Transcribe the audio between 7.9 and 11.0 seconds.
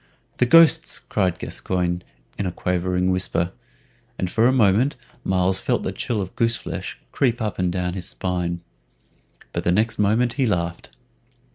his spine. But the next moment he laughed.